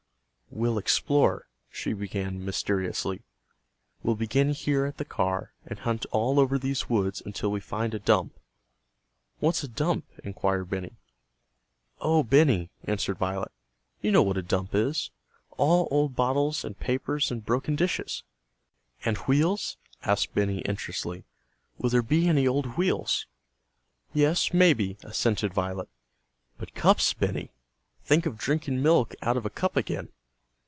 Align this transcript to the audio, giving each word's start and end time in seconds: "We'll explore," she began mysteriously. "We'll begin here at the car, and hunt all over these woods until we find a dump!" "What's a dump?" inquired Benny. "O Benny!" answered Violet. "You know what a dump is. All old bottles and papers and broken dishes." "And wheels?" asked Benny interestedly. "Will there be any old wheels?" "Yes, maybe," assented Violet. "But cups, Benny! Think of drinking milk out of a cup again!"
"We'll 0.53 0.77
explore," 0.77 1.47
she 1.71 1.93
began 1.93 2.43
mysteriously. 2.43 3.21
"We'll 4.03 4.15
begin 4.17 4.49
here 4.49 4.85
at 4.85 4.97
the 4.97 5.05
car, 5.05 5.53
and 5.65 5.79
hunt 5.79 6.05
all 6.11 6.41
over 6.41 6.59
these 6.59 6.89
woods 6.89 7.23
until 7.25 7.53
we 7.53 7.61
find 7.61 7.93
a 7.93 7.99
dump!" 7.99 8.37
"What's 9.39 9.63
a 9.63 9.69
dump?" 9.69 10.03
inquired 10.25 10.69
Benny. 10.69 10.97
"O 12.01 12.21
Benny!" 12.21 12.69
answered 12.83 13.17
Violet. 13.17 13.53
"You 14.01 14.11
know 14.11 14.21
what 14.21 14.35
a 14.35 14.41
dump 14.43 14.75
is. 14.75 15.09
All 15.51 15.87
old 15.89 16.17
bottles 16.17 16.65
and 16.65 16.77
papers 16.77 17.31
and 17.31 17.45
broken 17.45 17.77
dishes." 17.77 18.23
"And 19.05 19.15
wheels?" 19.19 19.77
asked 20.03 20.35
Benny 20.35 20.59
interestedly. 20.63 21.23
"Will 21.77 21.91
there 21.91 22.01
be 22.03 22.27
any 22.27 22.45
old 22.45 22.77
wheels?" 22.77 23.25
"Yes, 24.13 24.53
maybe," 24.53 24.97
assented 25.01 25.53
Violet. 25.53 25.87
"But 26.57 26.75
cups, 26.75 27.13
Benny! 27.13 27.53
Think 28.03 28.25
of 28.25 28.37
drinking 28.37 28.83
milk 28.83 29.15
out 29.21 29.37
of 29.37 29.45
a 29.45 29.49
cup 29.49 29.77
again!" 29.77 30.09